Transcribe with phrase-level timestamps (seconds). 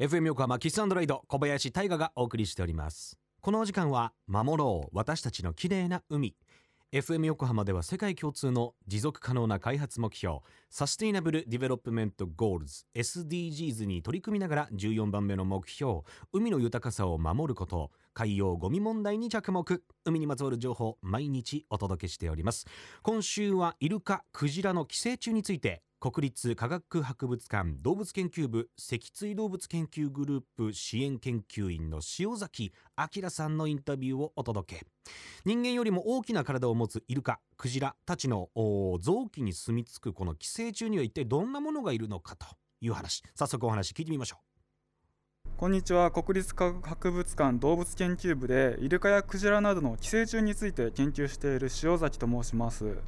[0.00, 3.18] FM 横浜 KISS & RIDE 小林大賀がお送りしております。
[3.40, 6.36] このお時間は守ろう私たちの綺麗な海。
[6.92, 10.38] FM 横浜では世界共通の持続可能な開発目標
[10.70, 16.02] Sustainable Development Goals SDGs に取り組みながら14番目の目標
[16.32, 19.82] 海の豊かさを守ること海洋ゴミ問題に着目。
[20.04, 22.66] 海にまつわる情報毎日お届けしております。
[23.02, 34.86] 今週はイルカクジラの寄生虫について国立科学博物館動物研究部脊椎動物研究グループ支援研究員の塩崎明さんのインタビューをお届け。
[35.44, 38.48] 人間よりも大きな体を持つイルカクジラたちの
[39.00, 42.46] 臓器に住み着くこの寄生虫には一体どんなものがいるのかと
[42.80, 43.24] いう話。
[43.34, 44.36] 早速お話聞いてみましょ
[45.46, 45.50] う。
[45.56, 46.12] こんにちは。
[46.12, 52.98] 国立科学博物館動物研究部でイルカやクジラなどの寄生虫について研究している塩崎と申します。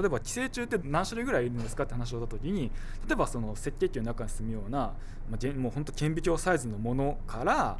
[0.00, 2.70] 例えば寄生虫って何種類ぐらいいるんですかって話をした時に
[3.06, 4.94] 例えばその赤血球の中に住むような、
[5.30, 7.78] まあ、もう本当顕微鏡サイズのものから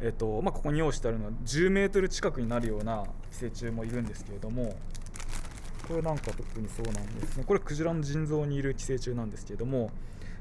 [0.00, 4.76] えっとまあ、ここに用意してあるのは10メートル近くになるような寄生虫もいるんですけれども
[5.88, 7.44] これなんか特にそうなんですね。
[7.44, 9.90] これクジラの腎臓にいる寄生虫なんですけれども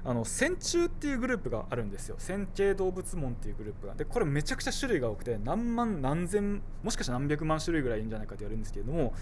[0.07, 9.13] あの線虫っていうグループがあるんですよ線形動物門っていうグループがでこれめちゃくちゃ種類が多くて何万何千もしかしたら何百万種類ぐらいいるんじゃないかと言われるんですけれども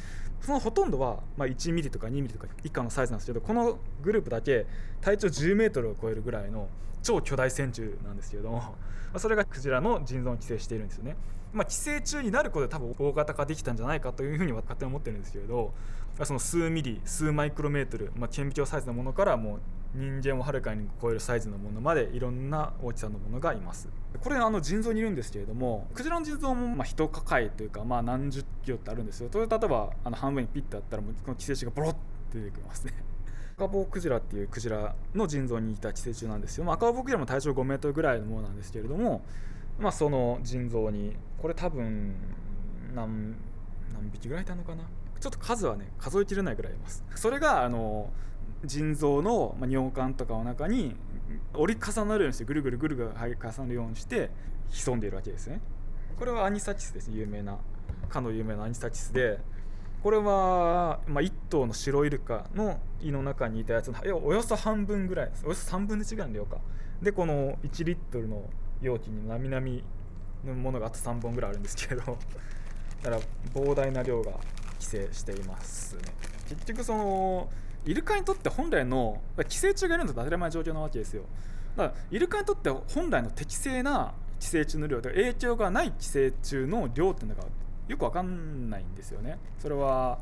[0.42, 4.68] そのほとんどは、まあ、1ミリとか2ミリとか以下のサイズなんですけどこのグループだけ
[5.02, 6.70] 体長10メートルを超えるぐらいの
[7.02, 8.74] 超巨大線虫なんですけれども、ま
[9.16, 11.16] あ、それがクジラの腎臓に寄生しているんですよね。
[11.56, 15.74] まあ、寄生虫になることで多分大型化できたんじゃないかというふうに勝手に思ってるんですけれど
[16.24, 19.60] その数ミリ数マイクロメートル、まあ、顕微鏡サイズのものからもう
[19.96, 23.88] 人間をはるかに超えるサイズのものまでいろんな大きさのものがいます。
[24.22, 29.30] これあの腎臓にいるんですけれどもクジラの腎臓もまあ一抱えというかまあ何十キロってあるんですよ。
[29.32, 32.94] それ例えばあの半分にピッてあったらもうこの寄生虫がボロッて出てきますね。
[33.58, 39.22] 赤棒クジラっていうクジラの腎臓にいた寄生虫なんですよ、まあ、赤棒クジラも体長5メートルぐらいのものなんですけれども、
[39.80, 42.16] まあ、その腎臓にこれ多分
[42.94, 43.36] 何
[43.94, 44.84] 何匹ぐらいいたのかな？
[45.20, 47.04] ちょっと数はね数えきれないぐらいいます。
[47.16, 48.10] それがあの
[48.64, 50.96] 腎臓の尿管とかの中に
[51.54, 54.30] 折り重なるようにしてぐるぐるぐるぐる重なるようにして
[54.70, 55.62] 潜んでいるわけですね。
[56.18, 57.18] これはアニサチスですね。
[57.18, 57.58] 有名な
[58.10, 59.40] かの有名なアニサチスで。
[60.04, 65.44] これは、まあ、1頭の白イルカの胃の中にいたやつのおよそ半分ぐらいです。
[65.46, 66.58] およそ3分の1ぐらいの量か。
[67.02, 68.44] でこの1リットルの
[68.82, 69.84] 容器になみなみ
[70.44, 72.02] のものがあと3本ぐらいあるんですけど
[73.04, 73.20] だから
[73.54, 74.32] 膨大な量が
[74.80, 76.02] 寄生していますね。
[76.50, 77.50] 結局その
[77.86, 81.24] イルカにとって本来の寄生虫がいるのと当たり前状況なわけですよ。
[81.76, 87.44] だからイルカにとって本来の適正な寄生虫の量で影響がない寄生虫の量っていうのが
[87.88, 89.38] よく分かんないんですよね。
[89.60, 90.20] それは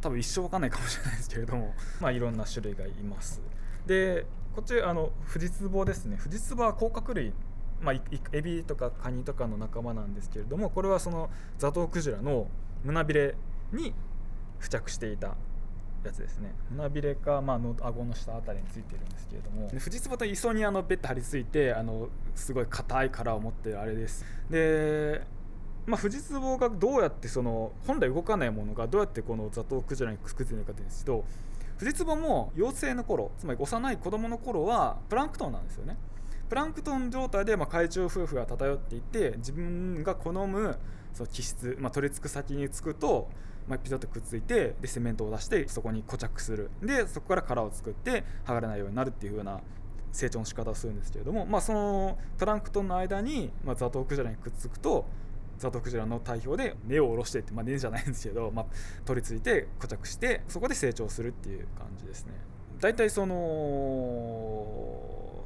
[0.00, 1.74] 多分一生分かんないかもしれないですけれども。
[2.00, 3.40] まあいろんな種類がいます。
[3.86, 6.16] でこっちあのフジツボですね。
[6.16, 7.32] フジツボは甲殻類
[7.80, 7.94] まあ、
[8.32, 11.28] エビとかカニとかの仲間なんですけれどもこれはその
[11.58, 12.46] ザトウクジラの
[12.84, 13.34] 胸びれ
[13.72, 13.94] に
[14.60, 15.36] 付着していた
[16.04, 16.54] やつですね。
[16.70, 19.68] 胸びれか、まあ、の顎の下あたりについてるんですけれども。
[19.68, 24.24] フジツボと磯にあのベッド張り付いてあのすごい硬い殻を持ってるあれです。
[24.50, 25.26] で
[25.86, 31.24] まあ、フジツボがどうやってその本来動かないものがどうやってこのザトウクジラにくっついてるかというと
[31.76, 35.96] フジツボも幼稚の頃つまり幼い子供の頃はプランクトンなんですよね。
[36.48, 40.78] プランクトン状態でま海中夫婦が漂っていて自分が好む
[41.12, 43.28] その気質、まあ、取り付く先につくと
[43.68, 49.60] まあ、ピタッとくっついてでセメントを出してそこに固着するでそこから殻を作って剥がれないようになるっていう風な
[50.12, 55.04] 成長の仕方をするんですけれども、まあ、そのプランクトンの間に、ま、ザトウクジラにくっつくと
[55.58, 58.66] ザトウクジラの体表で根を下ろしてって、まあ、根じゃないんですけど、まあ、
[59.04, 62.32] 取り付いて固着してそこで成長するっていう感じですね。
[62.78, 63.34] 大体その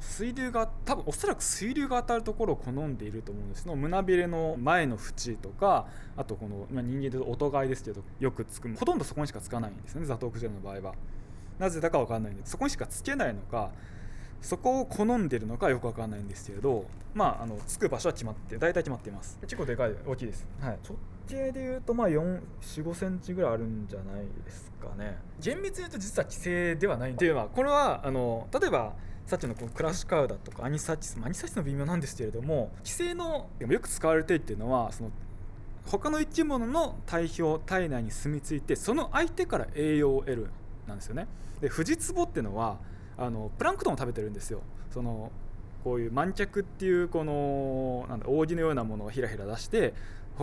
[0.01, 3.65] 水流が多分おそらく水流が当たるところを好んでいると思うんです。
[3.65, 10.05] の胸びれの前の縁とかあとこの、まあ、人間で音がいですけどよくつくほとんどそこにしかつかないんですね。
[10.05, 10.95] ザトウクジラの場合は。
[11.59, 12.41] なぜだか分かんないんで。
[12.45, 13.71] そこにしかつけないのか
[14.41, 19.37] そこを好んでるのかよく分かんないんですけれどまああのつく場所は決まって大体決まっています。
[19.41, 20.97] 結構でかい大きいです、はい、直
[21.27, 25.17] 径でいうとまあ4 4 5センチぐらいあるんじゃないですかね。
[25.39, 28.93] 厳密に言うと実は規制ではないっていうのはこれはあの例えば
[29.31, 35.11] さっきのこうクラッシュカウダとかアニサチス、アニサチスの微妙なんですけれども規制のでもよく使われているっていうのはその
[35.85, 40.49] 他の生き物の体表体内に住み着いてその相手から栄養を得る
[40.85, 41.27] なんですよね。
[41.61, 42.77] でフジツボっていうのは
[43.17, 44.63] あのプランクトンを食べてるんですよ。
[44.93, 45.31] その
[45.85, 49.93] こういう満脚っていうこのなんだ扇のようなものをひらひら出して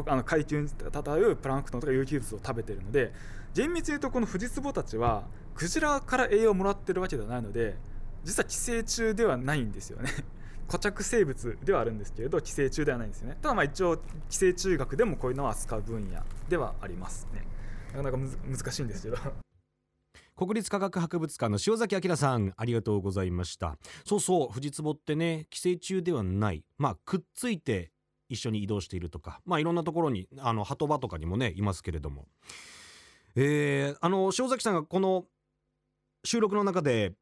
[0.07, 3.13] あの海中に漂うプランクトンとか有機物を食べてるので
[3.53, 5.25] 厳密に言うとこのフジツボたちは
[5.55, 7.77] クジラから栄養をもらってるわけではないので
[8.25, 10.11] 実は寄生虫ではないんですよね。
[10.69, 13.39] 固着生物ではあるんですけれど寄生虫ではないんですよね。
[13.41, 13.97] ただまあ一応
[14.29, 17.47] 寄生虫学でもこういうのを扱う分野ではありますね。
[17.93, 19.17] なかなかむ難しいんですけど。
[20.37, 23.79] 国立科学博物館の塩崎明さんありがとうございました。
[24.05, 26.65] そうそうフジツボってね寄生虫ではない。
[26.77, 27.91] まあくっついて
[28.29, 29.41] 一緒に移動しているとか。
[29.47, 32.29] まあいろんなところにあの鳩場とかにもねいますけれども。
[33.35, 35.27] えー、あの塩崎さんがこの
[36.25, 37.15] 収録の中で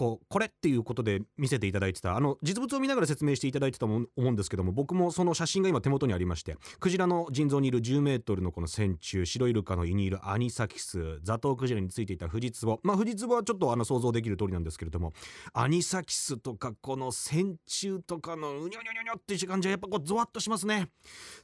[0.00, 15.12] こうこれっていうことで見せていただいてたあの実物を見ながら説明していただいてたと思うんですけども僕もその写真が今手元にありましてクジラの腎臓にいる10メートルのこの線虫白イルカの胃にいるアニサキスザトウクジラについていたフジツボまあフジツボはちょっとあの想像できる通りなんですけれども
[15.52, 20.88] アニサキスとかこの線虫とかのうにょにょにょにょっていう感じはやっぱこうゾワッとしますね。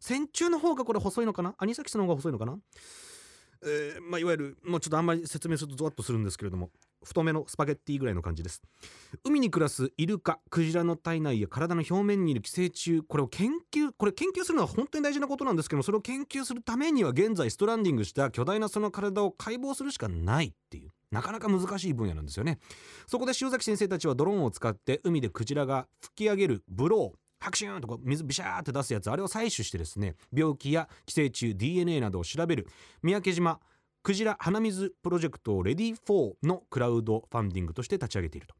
[0.00, 1.54] 線虫の方がこれ細いのかな？
[1.58, 2.56] アニサキスの方が細いのかな？
[3.62, 6.70] えー、まあ、いわゆるもうちょっとあんまり説明するとゾワッとするんですけれども。
[7.06, 8.62] 太めのスパゲッティぐらいの感じです。
[9.24, 22.58] 海に暮らすイルカクジラの体内や体の表面にいる寄生虫これを研究これ研究するのは本当に大事なことなんですけどそれを研究するためには現在ストランディングした巨大なその体を解剖するしかないっていうなかなか難しい分野なんですよね。
[23.06, 32.66] そこで塩崎先生たちはドローンを使って海でクジラが吹き上げるブローハクシュンとか水ビシャーって出すやつあれを採取してですね病気や寄生虫 DNA などを調べる。
[33.02, 33.60] 三宅島
[34.06, 38.54] クジラ鼻水プロジェクトをレディ4のクラウドファンディングとして立ち上げていると。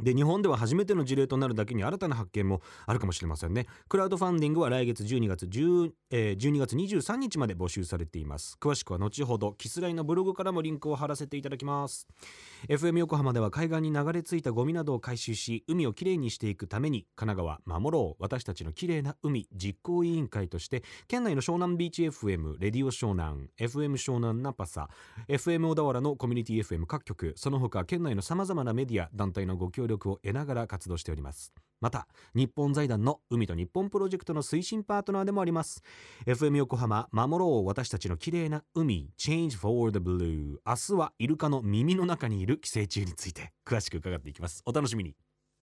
[0.00, 3.66] で日本では初めての事例となるだけに新たな発見もあるかもしれませんね。
[3.88, 8.56] クラウドファンディングは来月12月10、えー、12月23日まで募集されています。
[8.60, 12.08] 詳しくは後ほどキスライのブログからもリンクを貼らせていただきます。
[12.68, 24.88] FM 横浜では海岸に流れ着いたゴミなどを回収し海をきれいにしていくために神奈川守ろう私たちのきれいな海実行委員会として県内の湘南ビーチ FM レディオ湘南 FM 湘南ナパサ
[25.28, 31.52] FM 小田原のコミュニティ FM 各局その他県内のさまざまなメディア団体のご協協力を得ながら活動しております。
[31.80, 35.82] また日本財団の海と日本プロジェクトの推進パートナーでもあります。
[36.26, 44.62] FM 横浜守ろう私たちの綺麗な海 Change for the Blue 明日はイルカの耳の中にいる寄生虫について詳しく伺っていきます。
[44.64, 45.16] お楽しみに。